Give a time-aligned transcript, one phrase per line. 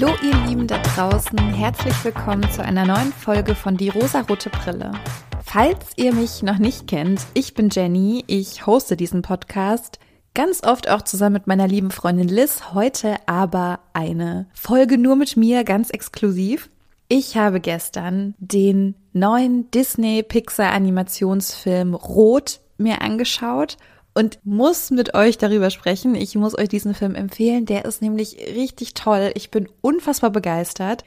[0.00, 4.92] Hallo ihr Lieben da draußen, herzlich willkommen zu einer neuen Folge von Die rosarote Brille.
[5.44, 9.98] Falls ihr mich noch nicht kennt, ich bin Jenny, ich hoste diesen Podcast
[10.32, 15.36] ganz oft auch zusammen mit meiner lieben Freundin Liz, heute aber eine Folge nur mit
[15.36, 16.70] mir, ganz exklusiv.
[17.08, 23.76] Ich habe gestern den neuen Disney Pixar Animationsfilm Rot mir angeschaut
[24.20, 26.14] und muss mit euch darüber sprechen.
[26.14, 27.64] Ich muss euch diesen Film empfehlen.
[27.64, 29.32] Der ist nämlich richtig toll.
[29.34, 31.04] Ich bin unfassbar begeistert.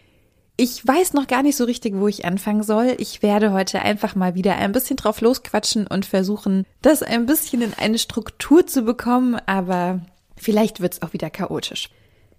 [0.58, 2.96] Ich weiß noch gar nicht so richtig, wo ich anfangen soll.
[2.98, 7.62] Ich werde heute einfach mal wieder ein bisschen drauf losquatschen und versuchen, das ein bisschen
[7.62, 10.02] in eine Struktur zu bekommen, aber
[10.36, 11.90] vielleicht wird es auch wieder chaotisch.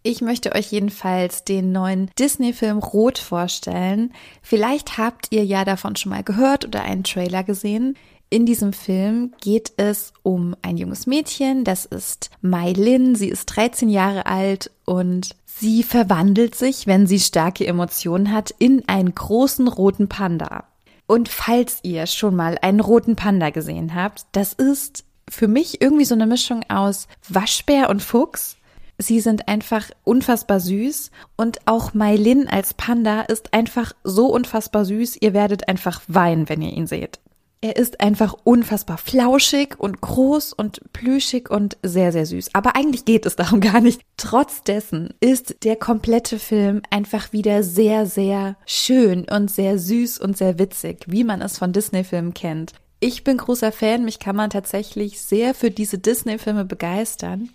[0.02, 4.12] Ich möchte euch jedenfalls den neuen Disney-Film Rot vorstellen.
[4.42, 7.96] Vielleicht habt ihr ja davon schon mal gehört oder einen Trailer gesehen.
[8.34, 13.46] In diesem Film geht es um ein junges Mädchen, das ist Mai Lin, sie ist
[13.46, 19.68] 13 Jahre alt und sie verwandelt sich, wenn sie starke Emotionen hat, in einen großen
[19.68, 20.64] roten Panda.
[21.06, 26.04] Und falls ihr schon mal einen roten Panda gesehen habt, das ist für mich irgendwie
[26.04, 28.56] so eine Mischung aus Waschbär und Fuchs.
[28.98, 35.18] Sie sind einfach unfassbar süß und auch Mailin als Panda ist einfach so unfassbar süß.
[35.20, 37.20] Ihr werdet einfach weinen, wenn ihr ihn seht.
[37.64, 42.50] Er ist einfach unfassbar flauschig und groß und plüschig und sehr, sehr süß.
[42.52, 44.02] Aber eigentlich geht es darum gar nicht.
[44.18, 50.36] Trotz dessen ist der komplette Film einfach wieder sehr, sehr schön und sehr süß und
[50.36, 52.74] sehr witzig, wie man es von Disney-Filmen kennt.
[53.00, 57.48] Ich bin großer Fan, mich kann man tatsächlich sehr für diese Disney-Filme begeistern.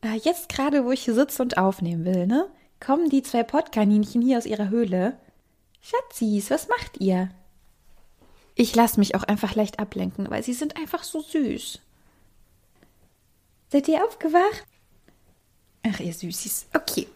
[0.00, 2.46] Ah, jetzt gerade, wo ich hier sitze und aufnehmen will, ne?
[2.80, 5.18] Kommen die zwei Pottkaninchen hier aus ihrer Höhle.
[5.82, 7.28] Schatzis, was macht ihr?
[8.60, 11.78] Ich lasse mich auch einfach leicht ablenken, weil sie sind einfach so süß.
[13.70, 14.66] Seid ihr aufgewacht?
[15.86, 16.66] Ach, ihr Süßis.
[16.74, 17.06] Okay.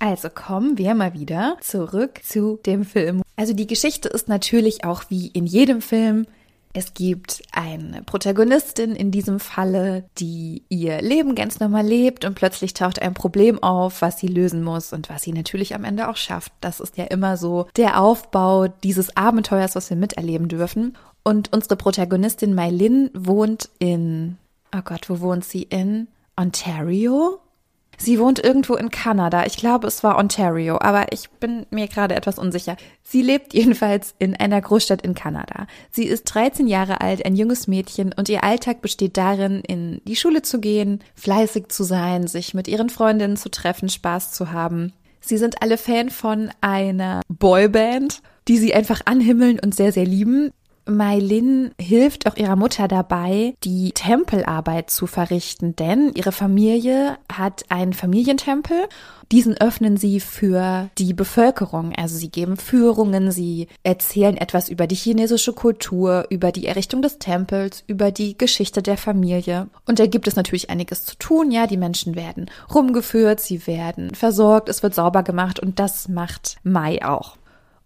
[0.00, 3.22] Also kommen wir mal wieder zurück zu dem Film.
[3.36, 6.26] Also die Geschichte ist natürlich auch wie in jedem Film
[6.72, 12.74] es gibt eine Protagonistin in diesem Falle, die ihr Leben ganz normal lebt und plötzlich
[12.74, 16.16] taucht ein Problem auf, was sie lösen muss und was sie natürlich am Ende auch
[16.16, 16.52] schafft.
[16.60, 20.96] Das ist ja immer so der Aufbau dieses Abenteuers, was wir miterleben dürfen.
[21.24, 24.38] Und unsere Protagonistin Maylin wohnt in,
[24.74, 25.64] oh Gott, wo wohnt sie?
[25.64, 27.40] In Ontario?
[28.02, 29.44] Sie wohnt irgendwo in Kanada.
[29.44, 32.78] Ich glaube, es war Ontario, aber ich bin mir gerade etwas unsicher.
[33.02, 35.66] Sie lebt jedenfalls in einer Großstadt in Kanada.
[35.90, 40.16] Sie ist 13 Jahre alt, ein junges Mädchen und ihr Alltag besteht darin, in die
[40.16, 44.94] Schule zu gehen, fleißig zu sein, sich mit ihren Freundinnen zu treffen, Spaß zu haben.
[45.20, 50.52] Sie sind alle Fan von einer Boyband, die sie einfach anhimmeln und sehr, sehr lieben.
[50.86, 57.92] Mailin hilft auch ihrer Mutter dabei, die Tempelarbeit zu verrichten, denn ihre Familie hat einen
[57.92, 58.88] Familientempel.
[59.32, 61.92] Diesen öffnen sie für die Bevölkerung.
[61.96, 67.18] Also sie geben Führungen, sie erzählen etwas über die chinesische Kultur, über die Errichtung des
[67.18, 69.68] Tempels, über die Geschichte der Familie.
[69.86, 71.52] Und da gibt es natürlich einiges zu tun.
[71.52, 76.56] Ja, die Menschen werden rumgeführt, sie werden versorgt, es wird sauber gemacht und das macht
[76.64, 77.36] Mai auch.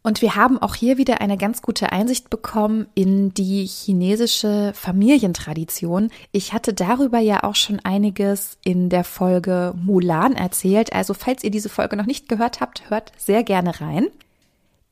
[0.07, 6.11] Und wir haben auch hier wieder eine ganz gute Einsicht bekommen in die chinesische Familientradition.
[6.31, 10.93] Ich hatte darüber ja auch schon einiges in der Folge Mulan erzählt.
[10.93, 14.09] Also falls ihr diese Folge noch nicht gehört habt, hört sehr gerne rein.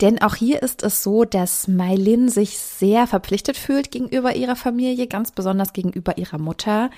[0.00, 5.06] Denn auch hier ist es so, dass Mailin sich sehr verpflichtet fühlt gegenüber ihrer Familie,
[5.08, 6.90] ganz besonders gegenüber ihrer Mutter.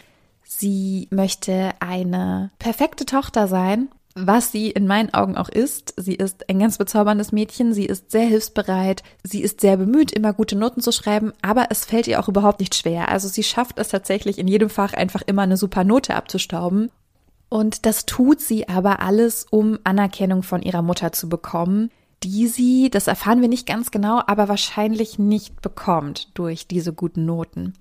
[0.45, 5.95] Sie möchte eine perfekte Tochter sein was sie in meinen Augen auch ist.
[5.97, 10.33] Sie ist ein ganz bezauberndes Mädchen, sie ist sehr hilfsbereit, sie ist sehr bemüht, immer
[10.33, 13.09] gute Noten zu schreiben, aber es fällt ihr auch überhaupt nicht schwer.
[13.09, 16.91] Also sie schafft es tatsächlich in jedem Fach einfach immer eine super Note abzustauben.
[17.49, 21.91] Und das tut sie aber alles, um Anerkennung von ihrer Mutter zu bekommen,
[22.23, 27.27] die sie, das erfahren wir nicht ganz genau, aber wahrscheinlich nicht bekommt durch diese guten
[27.27, 27.75] Noten.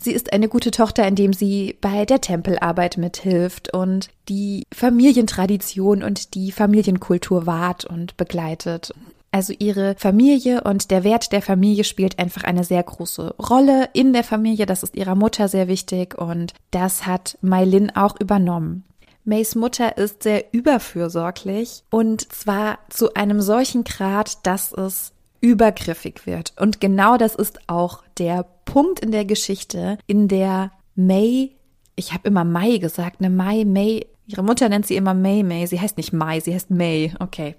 [0.00, 6.34] Sie ist eine gute Tochter, indem sie bei der Tempelarbeit mithilft und die Familientradition und
[6.34, 8.94] die Familienkultur wahrt und begleitet.
[9.30, 14.12] Also ihre Familie und der Wert der Familie spielt einfach eine sehr große Rolle in
[14.12, 14.66] der Familie.
[14.66, 18.84] Das ist ihrer Mutter sehr wichtig und das hat Maylin auch übernommen.
[19.24, 26.52] Mays Mutter ist sehr überfürsorglich und zwar zu einem solchen Grad, dass es übergriffig wird.
[26.58, 31.56] Und genau das ist auch der Punkt in der Geschichte, in der May,
[31.96, 35.66] ich habe immer Mai gesagt, ne Mai, May, ihre Mutter nennt sie immer May May,
[35.66, 37.12] sie heißt nicht Mai, sie heißt May.
[37.18, 37.54] Okay.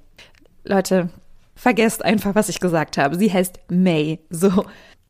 [0.64, 1.10] Leute,
[1.56, 3.18] vergesst einfach, was ich gesagt habe.
[3.18, 4.20] Sie heißt May.
[4.30, 4.66] So.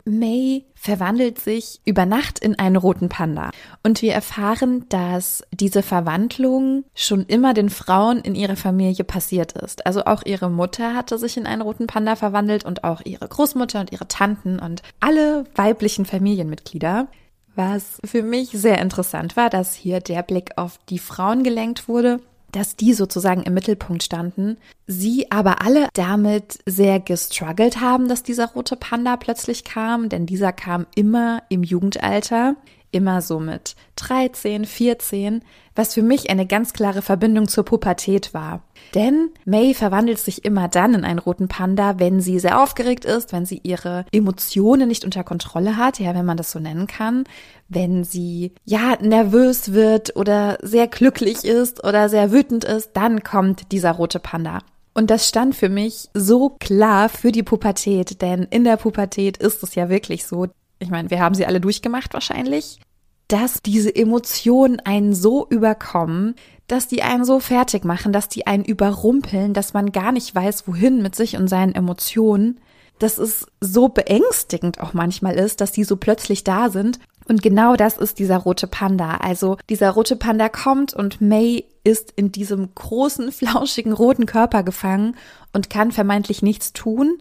[0.06, 3.52] May verwandelt sich über Nacht in einen roten Panda.
[3.84, 9.86] Und wir erfahren, dass diese Verwandlung schon immer den Frauen in ihrer Familie passiert ist.
[9.86, 13.80] Also auch ihre Mutter hatte sich in einen roten Panda verwandelt und auch ihre Großmutter
[13.82, 17.08] und ihre Tanten und alle weiblichen Familienmitglieder.
[17.56, 22.22] Was für mich sehr interessant war, dass hier der Blick auf die Frauen gelenkt wurde
[22.52, 24.58] dass die sozusagen im Mittelpunkt standen,
[24.88, 30.52] sie aber alle damit sehr gestruggelt haben, dass dieser rote Panda plötzlich kam, denn dieser
[30.52, 32.56] kam immer im Jugendalter
[32.92, 35.42] immer so mit 13, 14,
[35.76, 38.64] was für mich eine ganz klare Verbindung zur Pubertät war.
[38.96, 43.32] Denn May verwandelt sich immer dann in einen roten Panda, wenn sie sehr aufgeregt ist,
[43.32, 47.26] wenn sie ihre Emotionen nicht unter Kontrolle hat, ja, wenn man das so nennen kann,
[47.68, 53.72] wenn sie ja nervös wird oder sehr glücklich ist oder sehr wütend ist, dann kommt
[53.72, 54.60] dieser rote Panda.
[54.94, 59.64] Und das stand für mich so klar für die Pubertät, denn in der Pubertät ist
[59.64, 60.48] es ja wirklich so,
[60.80, 62.80] ich meine, wir haben sie alle durchgemacht wahrscheinlich,
[63.28, 66.36] dass diese Emotionen einen so überkommen,
[66.68, 70.68] dass die einen so fertig machen, dass die einen überrumpeln, dass man gar nicht weiß,
[70.68, 72.60] wohin mit sich und seinen Emotionen,
[72.98, 77.00] dass es so beängstigend auch manchmal ist, dass die so plötzlich da sind.
[77.28, 79.18] Und genau das ist dieser rote Panda.
[79.18, 85.16] Also dieser rote Panda kommt und May ist in diesem großen, flauschigen roten Körper gefangen
[85.54, 87.20] und kann vermeintlich nichts tun.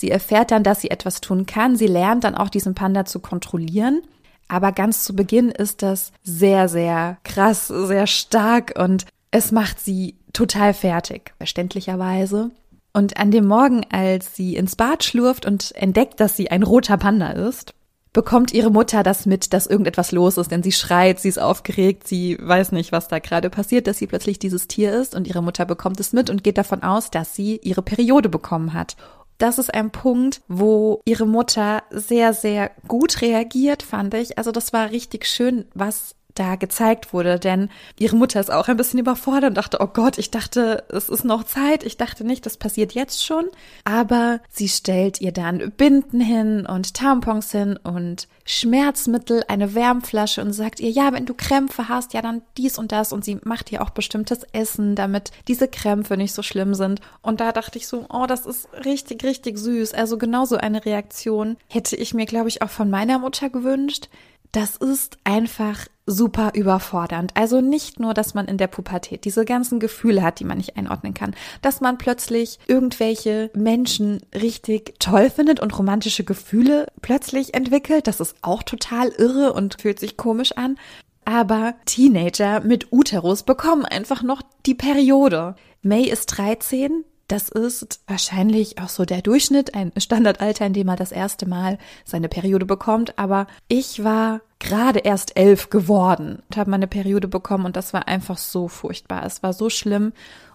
[0.00, 1.76] Sie erfährt dann, dass sie etwas tun kann.
[1.76, 4.00] Sie lernt dann auch diesen Panda zu kontrollieren.
[4.46, 10.14] Aber ganz zu Beginn ist das sehr, sehr krass, sehr stark und es macht sie
[10.32, 12.50] total fertig, verständlicherweise.
[12.94, 16.96] Und an dem Morgen, als sie ins Bad schlurft und entdeckt, dass sie ein roter
[16.96, 17.74] Panda ist,
[18.12, 22.08] bekommt ihre Mutter das mit, dass irgendetwas los ist, denn sie schreit, sie ist aufgeregt,
[22.08, 25.42] sie weiß nicht, was da gerade passiert, dass sie plötzlich dieses Tier ist und ihre
[25.42, 28.96] Mutter bekommt es mit und geht davon aus, dass sie ihre Periode bekommen hat.
[29.38, 34.36] Das ist ein Punkt, wo ihre Mutter sehr, sehr gut reagiert, fand ich.
[34.36, 38.76] Also das war richtig schön, was da gezeigt wurde, denn ihre Mutter ist auch ein
[38.76, 42.46] bisschen überfordert und dachte, oh Gott, ich dachte, es ist noch Zeit, ich dachte nicht,
[42.46, 43.46] das passiert jetzt schon,
[43.84, 50.52] aber sie stellt ihr dann Binden hin und Tampons hin und Schmerzmittel, eine Wärmflasche und
[50.52, 53.12] sagt ihr, ja, wenn du Krämpfe hast, ja, dann dies und das.
[53.12, 57.00] Und sie macht ihr auch bestimmtes Essen, damit diese Krämpfe nicht so schlimm sind.
[57.20, 61.56] Und da dachte ich so, oh, das ist richtig, richtig süß, also genauso eine Reaktion
[61.68, 64.08] hätte ich mir, glaube ich, auch von meiner Mutter gewünscht,
[64.52, 67.32] das ist einfach super überfordernd.
[67.34, 70.76] Also nicht nur, dass man in der Pubertät diese ganzen Gefühle hat, die man nicht
[70.76, 78.06] einordnen kann, dass man plötzlich irgendwelche Menschen richtig toll findet und romantische Gefühle plötzlich entwickelt.
[78.06, 80.78] Das ist auch total irre und fühlt sich komisch an.
[81.26, 85.56] Aber Teenager mit Uterus bekommen einfach noch die Periode.
[85.82, 90.96] May ist 13, das ist wahrscheinlich auch so der Durchschnitt, ein Standardalter, in dem er
[90.96, 93.18] das erste Mal seine Periode bekommt.
[93.18, 98.08] Aber ich war gerade erst elf geworden und habe meine Periode bekommen und das war
[98.08, 99.24] einfach so furchtbar.
[99.24, 100.12] Es war so schlimm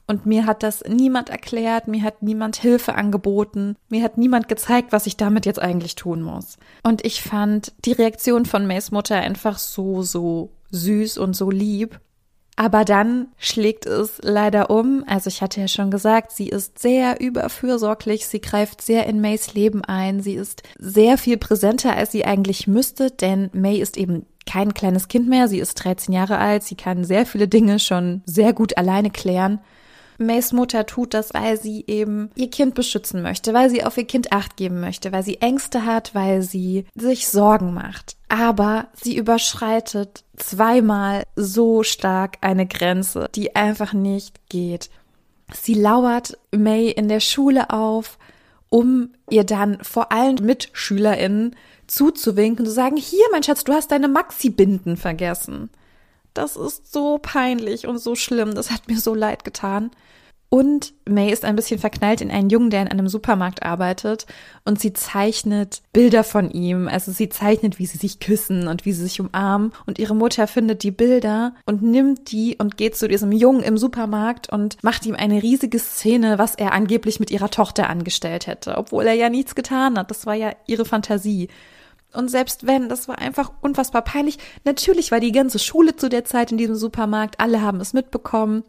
[0.08, 4.92] und mir hat das niemand erklärt, mir hat niemand Hilfe angeboten, mir hat niemand gezeigt,
[4.92, 6.58] was ich damit jetzt eigentlich tun muss.
[6.84, 12.00] Und ich fand die Reaktion von Mays Mutter einfach so, so süß und so lieb.
[12.56, 15.04] Aber dann schlägt es leider um.
[15.08, 19.54] Also ich hatte ja schon gesagt, sie ist sehr überfürsorglich, sie greift sehr in Mays
[19.54, 24.27] Leben ein, sie ist sehr viel präsenter, als sie eigentlich müsste, denn May ist eben
[24.46, 28.22] kein kleines Kind mehr, sie ist 13 Jahre alt, sie kann sehr viele Dinge schon
[28.25, 29.60] sehr gut alleine klären.
[30.20, 34.06] Mays Mutter tut das, weil sie eben ihr Kind beschützen möchte, weil sie auf ihr
[34.06, 38.16] Kind acht geben möchte, weil sie Ängste hat, weil sie sich Sorgen macht.
[38.34, 44.90] Aber sie überschreitet zweimal so stark eine Grenze, die einfach nicht geht.
[45.54, 48.18] Sie lauert May in der Schule auf,
[48.70, 53.92] um ihr dann vor allen MitschülerInnen zuzuwinken und zu sagen, hier, mein Schatz, du hast
[53.92, 55.70] deine Maxi-Binden vergessen.
[56.34, 58.56] Das ist so peinlich und so schlimm.
[58.56, 59.92] Das hat mir so leid getan.
[60.53, 64.27] Und May ist ein bisschen verknallt in einen Jungen, der in einem Supermarkt arbeitet
[64.65, 66.88] und sie zeichnet Bilder von ihm.
[66.88, 69.72] Also sie zeichnet, wie sie sich küssen und wie sie sich umarmen.
[69.88, 73.79] Und ihre Mutter findet die Bilder und nimmt die und geht zu diesem Jungen im
[73.79, 78.77] Supermarkt und macht ihm eine riesige Szene, was er angeblich mit ihrer Tochter angestellt hätte,
[78.77, 80.12] obwohl er ja nichts getan hat.
[80.12, 81.48] Das war ja ihre Fantasie.
[82.13, 84.38] Und selbst wenn, das war einfach unfassbar peinlich.
[84.65, 88.62] Natürlich war die ganze Schule zu der Zeit in diesem Supermarkt, alle haben es mitbekommen.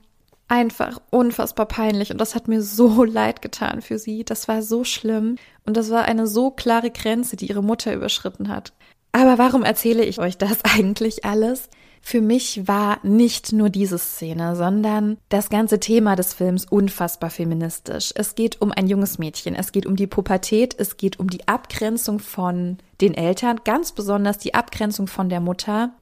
[0.54, 4.24] Einfach unfassbar peinlich und das hat mir so leid getan für sie.
[4.24, 5.34] Das war so schlimm
[5.66, 8.72] und das war eine so klare Grenze, die ihre Mutter überschritten hat.
[9.10, 11.68] Aber warum erzähle ich euch das eigentlich alles?
[12.06, 18.12] für mich war nicht nur diese Szene, sondern das ganze Thema des Films unfassbar feministisch.
[18.14, 21.48] Es geht um ein junges Mädchen, es geht um die Pubertät, es geht um die
[21.48, 25.94] Abgrenzung von den Eltern, ganz besonders die Abgrenzung von der Mutter.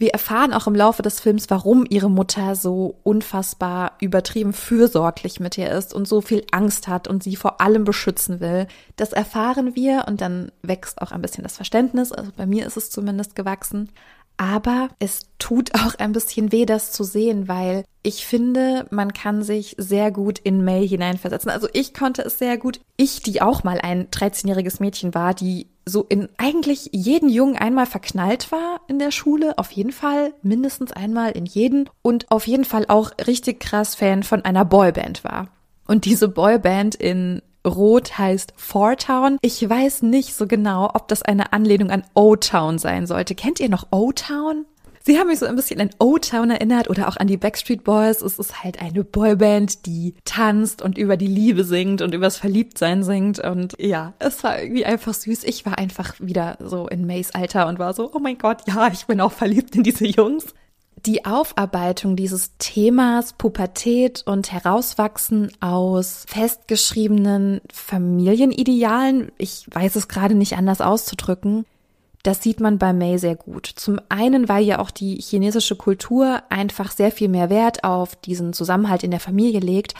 [0.00, 5.58] Wir erfahren auch im Laufe des Films, warum ihre Mutter so unfassbar übertrieben fürsorglich mit
[5.58, 8.66] ihr ist und so viel Angst hat und sie vor allem beschützen will.
[8.96, 12.12] Das erfahren wir und dann wächst auch ein bisschen das Verständnis.
[12.12, 13.90] Also bei mir ist es zumindest gewachsen.
[14.38, 19.42] Aber es tut auch ein bisschen weh, das zu sehen, weil ich finde, man kann
[19.42, 21.50] sich sehr gut in May hineinversetzen.
[21.50, 22.80] Also ich konnte es sehr gut.
[22.96, 27.86] Ich, die auch mal ein 13-jähriges Mädchen war, die so in eigentlich jeden Jungen einmal
[27.86, 32.64] verknallt war in der Schule, auf jeden Fall mindestens einmal in jeden und auf jeden
[32.64, 35.48] Fall auch richtig krass Fan von einer Boyband war.
[35.86, 39.38] Und diese Boyband in Rot heißt Four-Town.
[39.42, 43.34] Ich weiß nicht so genau, ob das eine Anlehnung an O-Town sein sollte.
[43.34, 44.64] Kennt ihr noch O-Town?
[45.02, 48.20] Sie haben mich so ein bisschen an O-Town erinnert oder auch an die Backstreet Boys.
[48.20, 53.02] Es ist halt eine Boyband, die tanzt und über die Liebe singt und übers Verliebtsein
[53.02, 53.38] singt.
[53.38, 55.44] Und ja, es war irgendwie einfach süß.
[55.44, 58.88] Ich war einfach wieder so in Mays Alter und war so, oh mein Gott, ja,
[58.92, 60.54] ich bin auch verliebt in diese Jungs
[61.06, 70.56] die Aufarbeitung dieses Themas Pubertät und Herauswachsen aus festgeschriebenen Familienidealen, ich weiß es gerade nicht
[70.56, 71.64] anders auszudrücken,
[72.22, 73.66] das sieht man bei May sehr gut.
[73.66, 78.52] Zum einen, weil ja auch die chinesische Kultur einfach sehr viel mehr Wert auf diesen
[78.52, 79.94] Zusammenhalt in der Familie legt,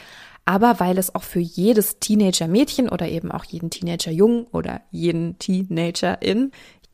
[0.45, 6.51] aber weil es auch für jedes Teenager-Mädchen oder eben auch jeden Teenager-Jungen oder jeden Teenager-In,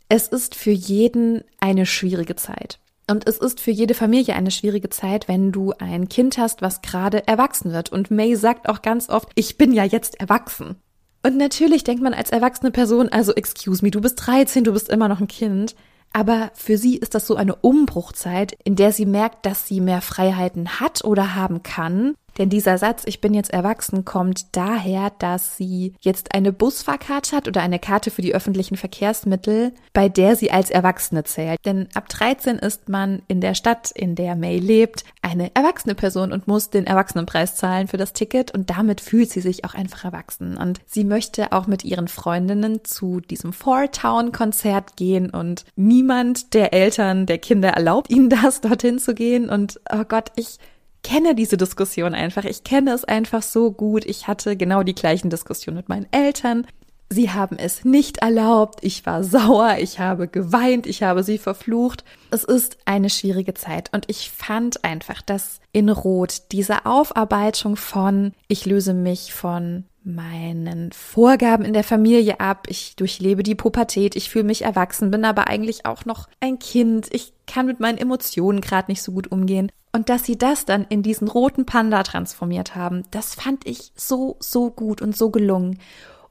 [0.10, 2.79] es ist für jeden eine schwierige Zeit.
[3.10, 6.81] Und es ist für jede Familie eine schwierige Zeit, wenn du ein Kind hast, was
[6.81, 7.89] gerade erwachsen wird.
[7.89, 10.75] Und May sagt auch ganz oft, ich bin ja jetzt erwachsen.
[11.24, 14.89] Und natürlich denkt man als erwachsene Person, also excuse me, du bist 13, du bist
[14.89, 15.75] immer noch ein Kind.
[16.13, 20.01] Aber für sie ist das so eine Umbruchzeit, in der sie merkt, dass sie mehr
[20.01, 25.58] Freiheiten hat oder haben kann denn dieser Satz, ich bin jetzt erwachsen, kommt daher, dass
[25.58, 30.51] sie jetzt eine Busfahrkarte hat oder eine Karte für die öffentlichen Verkehrsmittel, bei der sie
[30.51, 31.60] als Erwachsene zählt.
[31.65, 36.32] Denn ab 13 ist man in der Stadt, in der May lebt, eine erwachsene Person
[36.32, 40.06] und muss den Erwachsenenpreis zahlen für das Ticket und damit fühlt sie sich auch einfach
[40.06, 40.58] erwachsen.
[40.58, 46.53] Und sie möchte auch mit ihren Freundinnen zu diesem Four Town Konzert gehen und niemand
[46.53, 49.50] der Eltern der Kinder erlaubt ihnen das, dorthin zu gehen.
[49.50, 50.60] Und oh Gott, ich
[51.07, 52.43] kenne diese Diskussion einfach.
[52.43, 54.03] Ich kenne es einfach so gut.
[54.03, 56.67] Ich hatte genau die gleichen Diskussionen mit meinen Eltern.
[57.09, 58.79] Sie haben es nicht erlaubt.
[58.81, 59.77] Ich war sauer.
[59.79, 60.85] Ich habe geweint.
[60.85, 62.03] Ich habe sie verflucht.
[62.29, 63.89] Es ist eine schwierige Zeit.
[63.93, 70.91] Und ich fand einfach, dass in Rot diese Aufarbeitung von, ich löse mich von meinen
[70.91, 72.67] Vorgaben in der Familie ab.
[72.69, 77.07] Ich durchlebe die Pubertät, ich fühle mich erwachsen, bin aber eigentlich auch noch ein Kind.
[77.13, 79.71] Ich kann mit meinen Emotionen gerade nicht so gut umgehen.
[79.91, 84.38] Und dass sie das dann in diesen roten Panda transformiert haben, das fand ich so,
[84.39, 85.79] so gut und so gelungen.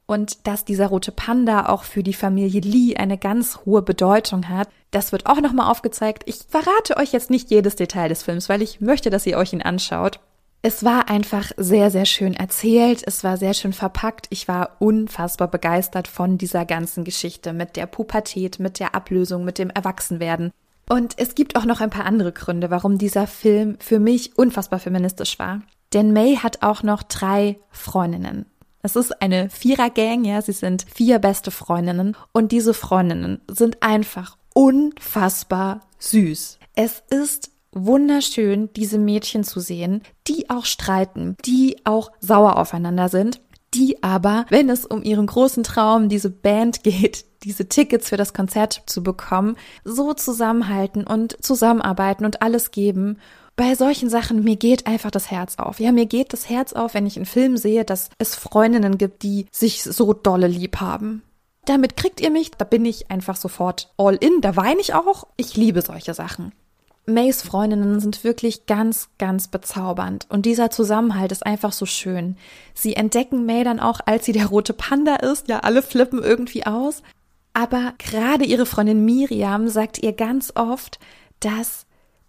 [0.07, 4.69] Und dass dieser rote Panda auch für die Familie Lee eine ganz hohe Bedeutung hat,
[4.93, 6.23] das wird auch nochmal aufgezeigt.
[6.27, 9.53] Ich verrate euch jetzt nicht jedes Detail des Films, weil ich möchte, dass ihr euch
[9.53, 10.21] ihn anschaut.
[10.63, 13.03] Es war einfach sehr, sehr schön erzählt.
[13.07, 14.27] Es war sehr schön verpackt.
[14.31, 19.59] Ich war unfassbar begeistert von dieser ganzen Geschichte mit der Pubertät, mit der Ablösung, mit
[19.59, 20.53] dem Erwachsenwerden.
[20.89, 24.79] Und es gibt auch noch ein paar andere Gründe, warum dieser Film für mich unfassbar
[24.79, 25.63] feministisch war.
[25.93, 28.47] Denn May hat auch noch drei Freundinnen.
[28.83, 34.37] Es ist eine Vierer-Gang, ja, sie sind vier beste Freundinnen und diese Freundinnen sind einfach
[34.55, 36.61] unfassbar süß.
[36.77, 43.41] Es ist wunderschön, diese Mädchen zu sehen, die auch streiten, die auch sauer aufeinander sind,
[43.77, 48.33] die aber, wenn es um ihren großen Traum, diese Band geht, diese Tickets für das
[48.33, 53.19] Konzert zu bekommen, so zusammenhalten und zusammenarbeiten und alles geben.
[53.55, 55.79] Bei solchen Sachen, mir geht einfach das Herz auf.
[55.81, 59.23] Ja, mir geht das Herz auf, wenn ich einen Film sehe, dass es Freundinnen gibt,
[59.23, 61.23] die sich so dolle lieb haben.
[61.67, 65.27] Damit kriegt ihr mich, da bin ich einfach sofort all in, da weine ich auch.
[65.37, 66.53] Ich liebe solche Sachen.
[67.07, 70.27] Mays Freundinnen sind wirklich ganz, ganz bezaubernd.
[70.29, 72.37] Und dieser Zusammenhalt ist einfach so schön.
[72.75, 75.49] Sie entdecken May dann auch, als sie der rote Panda ist.
[75.49, 77.03] Ja, alle flippen irgendwie aus.
[77.55, 80.99] Aber gerade ihre Freundin Miriam sagt ihr ganz oft,
[81.41, 81.86] dass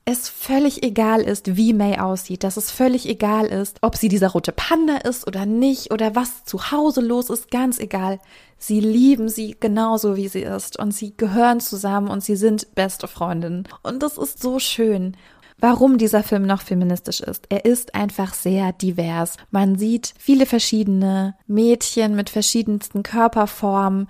[0.07, 4.29] es völlig egal ist, wie May aussieht, dass es völlig egal ist, ob sie dieser
[4.29, 8.21] rote Panda ist oder nicht oder was zu Hause los ist, ganz egal.
[8.57, 13.09] Sie lieben sie genauso, wie sie ist und sie gehören zusammen und sie sind beste
[13.09, 13.67] Freundinnen.
[13.83, 15.17] Und das ist so schön.
[15.59, 17.45] Warum dieser Film noch feministisch ist.
[17.49, 19.35] Er ist einfach sehr divers.
[19.51, 24.07] Man sieht viele verschiedene Mädchen mit verschiedensten Körperformen,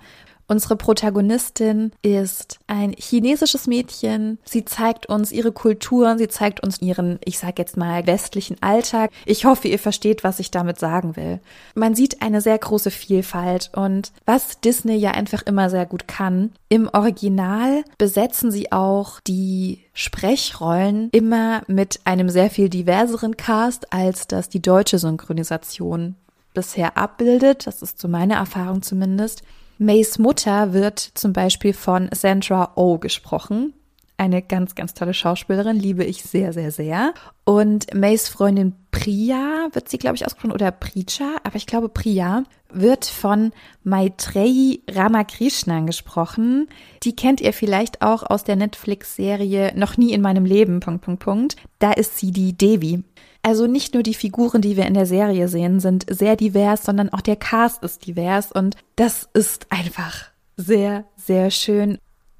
[0.48, 4.38] Unsere Protagonistin ist ein chinesisches Mädchen.
[4.44, 9.10] Sie zeigt uns ihre Kulturen, sie zeigt uns ihren, ich sag jetzt mal, westlichen Alltag.
[9.26, 11.40] Ich hoffe, ihr versteht, was ich damit sagen will.
[11.74, 16.52] Man sieht eine sehr große Vielfalt und was Disney ja einfach immer sehr gut kann,
[16.70, 24.26] im Original besetzen sie auch die Sprechrollen immer mit einem sehr viel diverseren Cast, als
[24.28, 26.14] das die deutsche Synchronisation
[26.54, 27.66] bisher abbildet.
[27.66, 29.42] Das ist so meine Erfahrung zumindest.
[29.78, 33.74] Mays Mutter wird zum Beispiel von Sandra Oh gesprochen.
[34.16, 37.14] Eine ganz, ganz tolle Schauspielerin, liebe ich sehr, sehr, sehr.
[37.44, 42.42] Und Mays Freundin Priya wird sie, glaube ich, ausgesprochen, oder Pricha, aber ich glaube Priya,
[42.72, 43.52] wird von
[43.84, 46.66] Maitreyi Ramakrishnan gesprochen.
[47.04, 51.22] Die kennt ihr vielleicht auch aus der Netflix-Serie Noch nie in meinem Leben, Punkt, Punkt,
[51.22, 51.56] Punkt.
[51.78, 53.04] Da ist sie die Devi.
[53.48, 57.08] Also nicht nur die Figuren, die wir in der Serie sehen, sind sehr divers, sondern
[57.08, 60.26] auch der Cast ist divers und das ist einfach
[60.58, 61.96] sehr, sehr schön.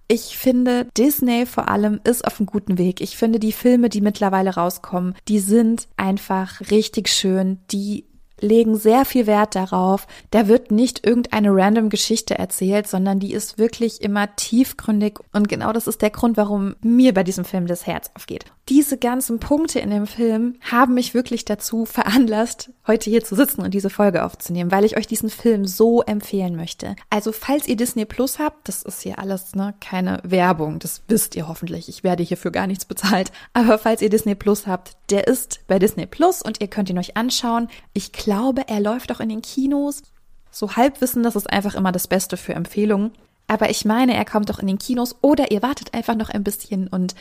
[0.07, 3.00] Ich finde, Disney vor allem ist auf einem guten Weg.
[3.00, 7.59] Ich finde, die Filme, die mittlerweile rauskommen, die sind einfach richtig schön.
[7.71, 8.05] Die
[8.40, 10.07] legen sehr viel Wert darauf.
[10.30, 15.21] Da wird nicht irgendeine random Geschichte erzählt, sondern die ist wirklich immer tiefgründig.
[15.33, 18.47] Und genau das ist der Grund, warum mir bei diesem Film das Herz aufgeht.
[18.68, 23.62] Diese ganzen Punkte in dem Film haben mich wirklich dazu veranlasst, heute hier zu sitzen
[23.62, 26.95] und diese Folge aufzunehmen, weil ich euch diesen Film so empfehlen möchte.
[27.09, 31.35] Also, falls ihr Disney Plus habt, das ist hier alles, ne, keine Werbung, das wisst
[31.35, 31.88] ihr hoffentlich.
[31.88, 33.33] Ich werde hierfür gar nichts bezahlt.
[33.54, 36.99] Aber falls ihr Disney Plus habt, der ist bei Disney Plus und ihr könnt ihn
[36.99, 37.68] euch anschauen.
[37.95, 40.03] Ich glaube, er läuft auch in den Kinos.
[40.51, 43.13] So Halbwissen, das ist einfach immer das Beste für Empfehlungen.
[43.47, 46.45] Aber ich meine, er kommt doch in den Kinos oder ihr wartet einfach noch ein
[46.45, 47.15] bisschen und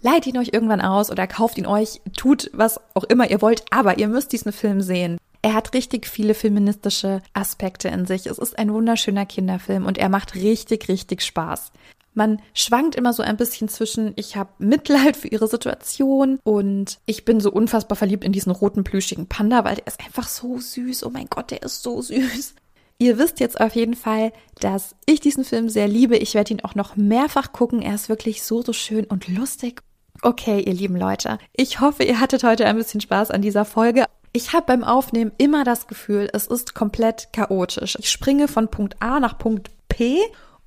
[0.00, 3.66] leiht ihn euch irgendwann aus oder kauft ihn euch, tut was auch immer ihr wollt,
[3.70, 5.18] aber ihr müsst diesen Film sehen.
[5.42, 8.24] Er hat richtig viele feministische Aspekte in sich.
[8.24, 11.70] Es ist ein wunderschöner Kinderfilm und er macht richtig, richtig Spaß.
[12.16, 17.26] Man schwankt immer so ein bisschen zwischen, ich habe Mitleid für ihre Situation und ich
[17.26, 21.04] bin so unfassbar verliebt in diesen roten plüschigen Panda, weil der ist einfach so süß.
[21.04, 22.54] Oh mein Gott, der ist so süß.
[22.98, 26.16] Ihr wisst jetzt auf jeden Fall, dass ich diesen Film sehr liebe.
[26.16, 27.82] Ich werde ihn auch noch mehrfach gucken.
[27.82, 29.82] Er ist wirklich so, so schön und lustig.
[30.22, 34.06] Okay, ihr lieben Leute, ich hoffe, ihr hattet heute ein bisschen Spaß an dieser Folge.
[34.32, 37.98] Ich habe beim Aufnehmen immer das Gefühl, es ist komplett chaotisch.
[38.00, 40.18] Ich springe von Punkt A nach Punkt P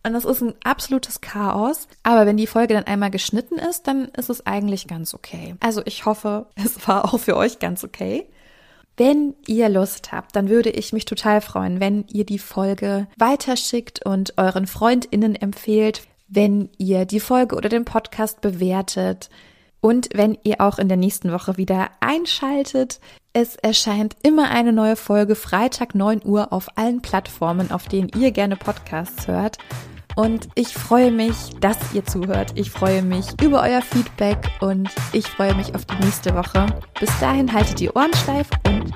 [0.03, 1.87] und das ist ein absolutes Chaos.
[2.03, 5.55] Aber wenn die Folge dann einmal geschnitten ist, dann ist es eigentlich ganz okay.
[5.59, 8.27] Also ich hoffe, es war auch für euch ganz okay.
[8.97, 14.05] Wenn ihr Lust habt, dann würde ich mich total freuen, wenn ihr die Folge weiterschickt
[14.05, 19.29] und euren Freundinnen empfehlt, wenn ihr die Folge oder den Podcast bewertet
[19.81, 22.99] und wenn ihr auch in der nächsten Woche wieder einschaltet.
[23.31, 28.31] Es erscheint immer eine neue Folge Freitag 9 Uhr auf allen Plattformen, auf denen ihr
[28.31, 29.59] gerne Podcasts hört.
[30.15, 32.53] Und ich freue mich, dass ihr zuhört.
[32.55, 36.65] Ich freue mich über euer Feedback und ich freue mich auf die nächste Woche.
[36.99, 38.91] Bis dahin haltet die Ohren steif und